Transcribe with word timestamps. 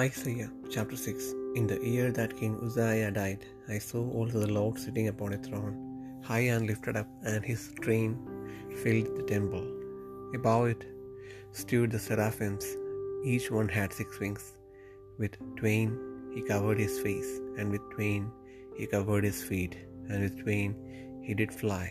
Isaiah 0.00 0.50
chapter 0.74 0.96
6 0.96 1.24
In 1.58 1.64
the 1.70 1.78
year 1.92 2.10
that 2.18 2.36
King 2.40 2.52
Uzziah 2.64 3.10
died, 3.16 3.42
I 3.74 3.78
saw 3.86 4.02
also 4.16 4.38
the 4.42 4.52
Lord 4.58 4.76
sitting 4.82 5.08
upon 5.10 5.34
a 5.34 5.40
throne, 5.46 5.74
high 6.28 6.46
and 6.52 6.64
lifted 6.70 6.96
up, 7.00 7.08
and 7.30 7.48
his 7.50 7.62
train 7.84 8.12
filled 8.82 9.10
the 9.16 9.24
temple. 9.32 9.66
Above 10.38 10.68
it 10.72 10.84
stood 11.60 11.90
the 11.94 12.02
seraphims, 12.06 12.66
each 13.32 13.48
one 13.58 13.70
had 13.78 13.98
six 13.98 14.20
wings. 14.22 14.46
With 15.20 15.36
twain 15.60 15.90
he 16.34 16.48
covered 16.52 16.80
his 16.84 16.96
face, 17.06 17.32
and 17.58 17.68
with 17.74 17.84
twain 17.96 18.24
he 18.78 18.86
covered 18.94 19.26
his 19.30 19.42
feet, 19.50 19.76
and 20.08 20.20
with 20.24 20.38
twain 20.44 20.72
he 21.26 21.34
did 21.42 21.60
fly. 21.62 21.86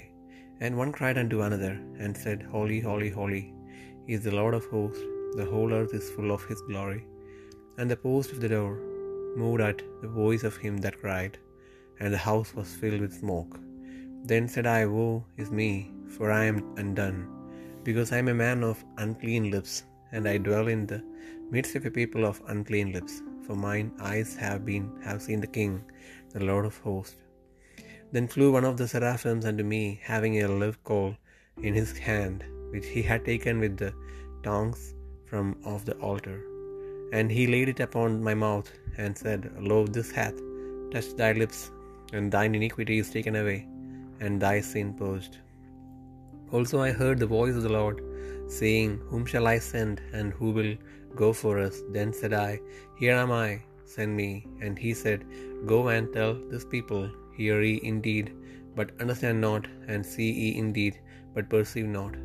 And 0.63 0.81
one 0.83 0.95
cried 0.99 1.21
unto 1.23 1.45
another, 1.49 1.75
and 2.01 2.23
said, 2.23 2.49
Holy, 2.55 2.81
holy, 2.89 3.11
holy 3.21 3.45
is 4.15 4.23
the 4.25 4.37
Lord 4.41 4.55
of 4.59 4.73
hosts, 4.75 5.05
the 5.41 5.49
whole 5.53 5.71
earth 5.81 5.95
is 6.01 6.13
full 6.17 6.31
of 6.37 6.49
his 6.51 6.63
glory. 6.71 7.03
And 7.79 7.89
the 7.89 8.03
post 8.05 8.33
of 8.33 8.39
the 8.41 8.49
door 8.53 8.73
moved 9.41 9.61
at 9.67 9.81
the 10.01 10.09
voice 10.23 10.43
of 10.47 10.55
him 10.63 10.75
that 10.85 11.01
cried, 11.03 11.37
and 11.99 12.13
the 12.13 12.25
house 12.29 12.49
was 12.57 12.77
filled 12.79 13.03
with 13.03 13.19
smoke. 13.21 13.53
Then 14.31 14.49
said 14.53 14.67
I, 14.67 14.81
Woe 14.93 15.23
is 15.37 15.49
me, 15.59 15.69
for 16.15 16.27
I 16.39 16.43
am 16.51 16.57
undone, 16.81 17.19
because 17.85 18.11
I 18.11 18.19
am 18.23 18.27
a 18.31 18.41
man 18.45 18.65
of 18.69 18.83
unclean 19.03 19.45
lips, 19.55 19.75
and 20.11 20.27
I 20.27 20.35
dwell 20.47 20.67
in 20.75 20.83
the 20.91 21.01
midst 21.53 21.77
of 21.77 21.85
a 21.85 21.95
people 21.99 22.25
of 22.25 22.41
unclean 22.53 22.91
lips. 22.97 23.15
For 23.45 23.55
mine 23.55 23.93
eyes 24.11 24.35
have 24.43 24.61
been 24.69 24.85
have 25.07 25.21
seen 25.27 25.41
the 25.45 25.53
King, 25.59 25.73
the 26.33 26.43
Lord 26.51 26.65
of 26.65 26.77
hosts. 26.87 27.21
Then 28.11 28.27
flew 28.27 28.51
one 28.57 28.67
of 28.71 28.77
the 28.77 28.89
seraphims 28.93 29.45
unto 29.51 29.63
me, 29.73 29.83
having 30.11 30.35
a 30.41 30.53
live 30.61 30.77
coal 30.83 31.15
in 31.69 31.73
his 31.81 31.97
hand, 32.09 32.43
which 32.73 32.87
he 32.95 33.01
had 33.11 33.23
taken 33.31 33.65
with 33.65 33.77
the 33.83 33.93
tongs 34.43 34.81
from 35.31 35.47
off 35.71 35.85
the 35.85 35.97
altar. 36.11 36.39
And 37.17 37.31
he 37.31 37.45
laid 37.47 37.69
it 37.73 37.79
upon 37.87 38.23
my 38.29 38.35
mouth, 38.45 38.69
and 38.97 39.17
said, 39.17 39.41
Lo, 39.69 39.79
this 39.97 40.11
hath 40.19 40.37
touched 40.93 41.17
thy 41.17 41.31
lips, 41.41 41.59
and 42.13 42.31
thine 42.35 42.55
iniquity 42.59 42.97
is 43.03 43.09
taken 43.15 43.35
away, 43.41 43.59
and 44.19 44.41
thy 44.45 44.57
sin 44.71 44.89
purged. 45.01 45.35
Also 46.51 46.77
I 46.87 46.91
heard 46.99 47.19
the 47.19 47.33
voice 47.37 47.55
of 47.55 47.65
the 47.67 47.75
Lord, 47.79 47.97
saying, 48.59 48.91
Whom 49.09 49.25
shall 49.31 49.47
I 49.53 49.59
send, 49.71 50.01
and 50.17 50.33
who 50.37 50.49
will 50.57 50.73
go 51.21 51.29
for 51.41 51.53
us? 51.67 51.77
Then 51.95 52.11
said 52.19 52.33
I, 52.33 52.51
Here 53.01 53.17
am 53.23 53.31
I, 53.31 53.49
send 53.95 54.11
me. 54.21 54.31
And 54.63 54.77
he 54.83 54.93
said, 55.03 55.25
Go 55.71 55.79
and 55.95 56.11
tell 56.17 56.33
this 56.51 56.65
people, 56.75 57.03
Hear 57.37 57.61
ye 57.61 57.75
indeed, 57.91 58.27
but 58.77 58.91
understand 59.03 59.39
not, 59.47 59.65
and 59.87 60.05
see 60.13 60.31
ye 60.41 60.49
indeed, 60.63 60.99
but 61.35 61.49
perceive 61.53 61.89
not. 61.99 62.15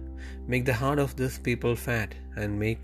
Make 0.52 0.64
the 0.66 0.80
heart 0.82 1.00
of 1.05 1.16
this 1.20 1.36
people 1.48 1.74
fat, 1.77 2.10
and 2.40 2.58
make 2.64 2.80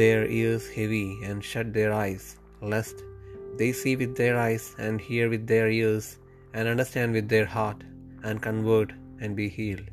their 0.00 0.26
ears 0.26 0.68
heavy, 0.68 1.18
and 1.22 1.44
shut 1.50 1.72
their 1.72 1.92
eyes, 1.92 2.24
lest 2.60 3.04
they 3.58 3.72
see 3.72 3.94
with 3.96 4.14
their 4.20 4.36
eyes, 4.46 4.74
and 4.78 5.00
hear 5.00 5.26
with 5.34 5.46
their 5.46 5.68
ears, 5.70 6.18
and 6.54 6.68
understand 6.68 7.12
with 7.12 7.28
their 7.28 7.48
heart, 7.56 7.80
and 8.24 8.42
convert, 8.48 8.92
and 9.20 9.34
be 9.40 9.48
healed. 9.48 9.88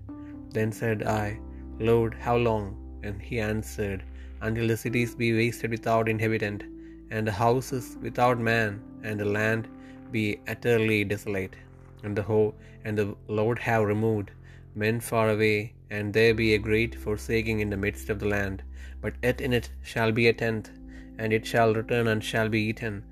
Then 0.55 0.71
said 0.71 1.03
I, 1.03 1.39
Lord, 1.79 2.13
how 2.25 2.37
long? 2.49 2.67
And 3.03 3.21
he 3.21 3.39
answered, 3.39 4.01
Until 4.41 4.67
the 4.71 4.77
cities 4.77 5.13
be 5.15 5.29
wasted 5.39 5.71
without 5.71 6.07
inhabitant, 6.13 6.63
and 7.11 7.27
the 7.27 7.37
houses 7.45 7.97
without 8.01 8.39
man, 8.51 8.71
and 9.03 9.19
the 9.19 9.29
land 9.39 9.67
be 10.15 10.39
utterly 10.53 11.03
desolate. 11.03 11.55
And 12.03 12.15
the 12.19 12.27
whole 12.29 12.51
and 12.85 12.97
the 12.97 13.15
Lord 13.39 13.59
have 13.59 13.91
removed 13.93 14.31
men 14.75 14.99
far 14.99 15.29
away, 15.29 15.73
and 15.89 16.13
there 16.13 16.33
be 16.33 16.53
a 16.53 16.57
great 16.57 16.95
forsaking 16.95 17.59
in 17.59 17.69
the 17.69 17.77
midst 17.77 18.09
of 18.09 18.19
the 18.19 18.27
land. 18.27 18.63
But 19.01 19.13
yet 19.21 19.41
in 19.41 19.53
it 19.53 19.69
shall 19.81 20.11
be 20.11 20.27
a 20.27 20.33
tenth, 20.33 20.69
and 21.17 21.33
it 21.33 21.45
shall 21.45 21.73
return 21.73 22.07
and 22.07 22.23
shall 22.23 22.49
be 22.49 22.61
eaten, 22.61 23.03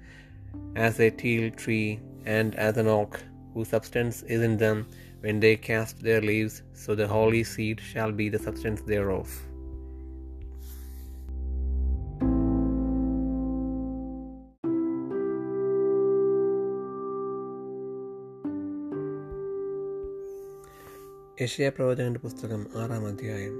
as 0.75 0.99
a 0.99 1.11
teil 1.11 1.51
tree 1.51 1.99
and 2.25 2.55
as 2.55 2.77
an 2.77 2.87
oak, 2.87 3.21
whose 3.53 3.67
substance 3.67 4.23
is 4.23 4.41
in 4.41 4.57
them 4.57 4.87
when 5.19 5.39
they 5.39 5.55
cast 5.55 6.01
their 6.01 6.21
leaves, 6.21 6.63
so 6.73 6.95
the 6.95 7.07
holy 7.07 7.43
seed 7.43 7.79
shall 7.79 8.11
be 8.11 8.29
the 8.29 8.39
substance 8.39 8.81
thereof. 8.81 9.29
യശയ 21.41 21.69
പ്രവചകന്റെ 21.69 22.19
പുസ്തകം 22.19 22.65
ആറാം 22.75 23.07
അധ്യായം. 23.07 23.51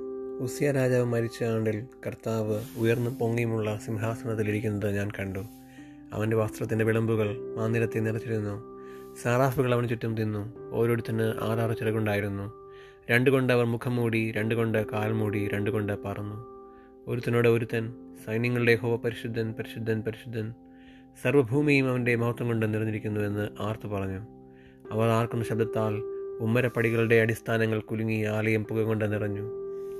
ഉസിയ 0.43 0.71
രാജാവ് 0.71 1.05
മരിച്ച 1.05 1.43
ആണ്ടിൽ 1.43 1.87
കർത്താവ് 2.07 2.61
ഉയർന്നു 2.77 3.09
പൊങ്ങിയുമുള്ള 3.19 3.79
സിംഹാസനത്തിലിരിക്കുന്നത് 3.85 4.95
ഞാൻ 4.95 5.09
കണ്ടു. 5.19 5.39
അവന്റെ 6.13 6.37
വസ്ത്രത്തിന്റെ 6.37 6.85
വിളമ്പുകൾ 6.85 7.55
മാനിരത്തെ 7.55 7.99
നിറച്ചിരുന്നു. 7.99 8.63
സാറാഫുകൾ 9.23 9.73
അവന് 9.73 9.89
ചുറ്റും 9.89 10.17
തിന്നു. 10.17 10.71
ഓരോരുത്തന് 10.71 11.21
ആറാറ് 11.21 11.77
ചിറകുണ്ടായിരുന്നു. 11.77 12.51
രണ്ടുകൊണ്ട് 13.11 13.53
അവർ 13.53 13.65
മുഖം 13.65 13.95
മൂടി 13.95 14.31
രണ്ടുകൊണ്ട് 14.31 14.91
കാൽ 14.91 15.11
മൂടി 15.11 15.47
രണ്ടുകൊണ്ട് 15.47 16.03
പറന്നു. 16.05 16.45
ഒരുത്തനോട് 17.07 17.47
ഒരുത്തൻ 17.47 17.93
സൈന്യങ്ങളുടെ 18.25 18.75
ഹോവ 18.75 18.95
പരിശുദ്ധൻ 18.95 19.53
പരിശുദ്ധൻ 19.53 20.01
പരിശുദ്ധൻ. 20.01 20.53
സർവഭൂമിയും 21.23 21.89
അവന്റെ 21.89 22.15
മഹത്വം 22.15 22.47
കൊണ്ട് 22.47 22.73
നിറഞ്ഞിരിക്കുന്നുവെന്ന് 22.73 23.49
ആർത്തു 23.59 23.87
പറഞ്ഞു. 23.87 24.19
അവർ 24.91 25.09
ആർക്കുന്ന 25.09 25.43
ശബ്ദത്താൽ 25.43 26.20
ഉമ്മരപ്പടികളുടെ 26.41 27.15
അടിസ്ഥാനങ്ങൾ 27.15 27.79
കുലുങ്ങി 27.79 28.23
ആലയം 28.23 28.63
പുക 28.63 28.79
കൊണ്ട് 28.79 29.11
നിറഞ്ഞു. 29.11 29.41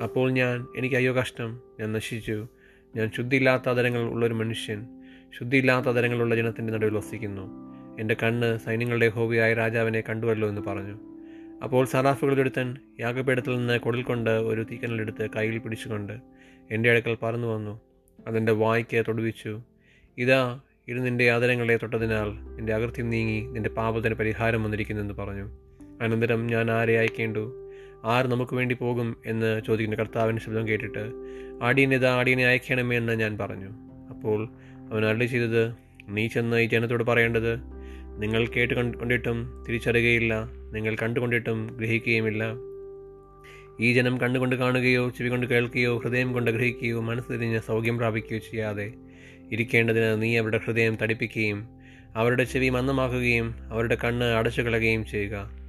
അപ്പോൾ 0.03 0.31
ഞാൻ 0.31 0.68
എനിക്ക് 0.78 0.96
അയ്യോ 0.96 1.13
കഷ്ടം. 1.13 1.59
ഞാൻ 1.79 1.94
നശിച്ചു. 1.94 2.47
ഞാൻ 2.96 3.12
ശുദ്ധിയില്ലാത്ത 3.18 3.69
അതരങ്ങൾ 3.69 4.02
ഉള്ളൊരു 4.02 4.34
മനുഷ്യൻ. 4.34 4.85
ശുദ്ധിയില്ലാത്ത 5.40 5.85
അതരങ്ങളുള്ള 5.85 6.35
ജനത്തിന്റെ 6.35 6.74
നടുവിൽ 6.74 6.94
വസിക്കുന്നു. 6.94 7.50
എന്റെ 8.00 8.16
കണ്ണ് 8.24 8.57
സൈന്യങ്ങളുടെ 8.57 9.07
ഹോബിയായ 9.07 9.53
രാജാവിനെ 9.53 10.02
കണ്ടുവല്ലോ 10.02 10.50
എന്ന് 10.50 10.62
പറഞ്ഞു. 10.62 11.00
അപ്പോൾ 11.63 11.85
സറാഫുകളിലൊരുത്തൻ 11.85 12.78
യാഗപീഠത്തിൽ 13.00 13.58
നിന്ന് 13.58 13.79
കൊടിൽ 13.79 14.02
കൊണ്ട് 14.02 14.29
ഒരു 14.29 14.63
തീക്കനലെടുത്ത് 14.63 15.29
കയ്യിൽ 15.35 15.58
പിടിച്ചുകൊണ്ട് 15.58 16.13
എന്റെ 16.72 16.91
അടുക്കൽ 16.91 17.18
പറന്നു 17.23 17.47
വന്നു. 17.47 17.81
അതെന്റെ 18.28 18.52
വായ്ക്ക് 18.52 19.03
തൊടുവിച്ചു. 19.08 19.62
ഇതാ 20.18 20.59
ഇത് 20.88 21.06
നിന്റെ 21.06 21.31
ആദരങ്ങളെ 21.31 21.78
തൊട്ടതിനാൽ 21.78 22.56
നിന്റെ 22.56 22.73
അകൃത്യം 22.73 23.09
നീങ്ങി 23.09 23.41
നിന്റെ 23.41 23.69
പാപത്തിന് 23.69 24.16
പരിഹാരം 24.16 24.63
വന്നിരിക്കുന്നെന്ന് 24.63 25.13
പറഞ്ഞു. 25.13 25.70
അനന്തരം 26.01 26.47
ഞാൻ 26.47 26.72
ആരെ 26.72 27.00
അയക്കേണ്ടു? 27.00 27.57
ആർ 28.03 28.28
നമുക്ക് 28.28 28.56
വേണ്ടി 28.56 28.75
പോകും 28.75 29.17
എന്ന് 29.25 29.62
ചോദിക്കുന്ന 29.67 30.00
കർത്താവിന്റെ 30.00 30.41
ശബ്ദം 30.41 30.67
കേട്ടിട്ട് 30.67 31.12
ആടിയനിതാ 31.63 32.16
ആടിയനെ 32.16 32.45
അയക്കണമേ 32.45 32.97
എന്ന് 32.97 33.13
ഞാൻ 33.13 33.38
പറഞ്ഞു. 33.38 33.69
അപ്പോൾ 34.09 34.50
അവൻ 34.91 35.06
അരളി 35.06 35.25
ചെയ്തത്? 35.25 35.75
നീ 36.09 36.28
ചെന്ന് 36.28 36.57
ഈ 36.57 36.66
ജനത്തോട് 36.66 37.03
പറയേണ്ടത് 37.03 37.59
നിങ്ങൾ 38.22 38.47
കേട്ട് 38.47 38.73
കൊണ്ടിട്ടും 38.73 39.66
തിരിച്ചറിയുകയില്ല 39.67 40.50
നിങ്ങൾ 40.73 40.97
കണ്ടുകൊണ്ടിട്ടും 41.01 41.78
ഗ്രഹിക്കുകയുമില്ല. 41.78 42.44
ഈ 43.79 43.94
ജനം 43.94 44.22
കണ്ടുകൊണ്ട് 44.22 44.56
കാണുകയോ 44.56 45.09
ചെവി 45.09 45.29
കൊണ്ട് 45.29 45.47
കേൾക്കുകയോ 45.47 45.97
ഹൃദയം 45.97 46.34
കൊണ്ട് 46.34 46.51
ഗ്രഹിക്കുകയോ 46.51 47.01
മനസ്സ് 47.01 47.31
തിരിഞ്ഞ് 47.31 47.59
സൗഖ്യം 47.59 47.97
പ്രാപിക്കുകയോ 47.97 48.40
ചെയ്യാതെ 48.40 48.94
ഇരിക്കേണ്ടതിന് 49.51 50.22
നീ 50.22 50.38
അവരുടെ 50.38 50.57
ഹൃദയം 50.57 50.97
തടിപ്പിക്കുകയും 51.01 51.67
അവരുടെ 52.16 52.44
ചെവി 52.44 52.69
മന്ദമാക്കുകയും 52.69 53.56
അവരുടെ 53.69 53.97
കണ്ണ് 54.03 54.25
അടച്ചു 54.25 54.61
കളയുകയും 54.61 55.06
ചെയ്യുക. 55.06 55.60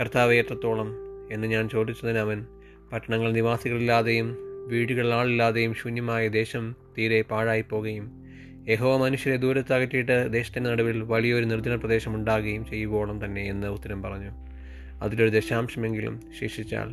കർത്താവ് 0.00 0.34
എത്രത്തോളം 0.34 0.88
എന്ന് 1.32 1.46
ഞാൻ 1.46 1.68
ചോദിച്ചതിന് 1.68 2.18
അവൻ 2.18 2.46
പട്ടണങ്ങൾ 2.92 3.32
നിവാസികളില്ലാതെയും 3.32 4.36
വീടുകൾ 4.68 5.12
ആളില്ലാതെയും 5.12 5.74
ശൂന്യമായ 5.74 6.28
ദേശം 6.28 6.74
തീരെ 6.98 7.22
പാഴായി 7.22 7.62
പോകുകയും 7.62 8.06
യഹോവ 8.68 8.96
മനുഷ്യരെ 8.96 9.36
ദൂരത്ത് 9.36 9.72
അകറ്റിയിട്ട് 9.72 10.32
ദേശത്തിന്റെ 10.32 10.70
നടുവിൽ 10.70 11.02
വലിയൊരു 11.02 11.44
നിർജന 11.44 11.74
പ്രദേശം 11.74 12.14
ഉണ്ടാകുകയും 12.14 12.66
ചെയ്യുവോളം 12.66 13.24
തന്നെ 13.24 13.44
എന്ന് 13.48 13.66
ഉത്തരം 13.66 14.02
പറഞ്ഞു. 14.02 14.30
അതിലൊരു 15.02 15.30
ദശാംശമെങ്കിലും 15.30 16.20
ശേഷിച്ചാൽ 16.40 16.88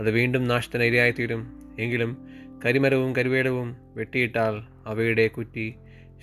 അത് 0.00 0.10
വീണ്ടും 0.10 0.48
നാശത്തിന് 0.48 0.82
ഇരയായിത്തീരും 0.82 1.42
എങ്കിലും 1.78 2.26
കരിമരവും 2.64 3.16
കരുവേടവും 3.16 3.76
വെട്ടിയിട്ടാൽ 3.94 4.62
അവയുടെ 4.86 5.28
കുറ്റി 5.28 5.74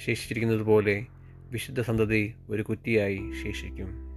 ശേഷിച്ചിരിക്കുന്നത് 0.05 0.61
പോലെ 0.61 1.05
വിശുദ്ധ 1.51 1.81
സന്തതി 1.81 2.33
ഒരു 2.49 2.61
കുറ്റിയായി 2.61 3.19
ശേഷിക്കും. 3.43 4.14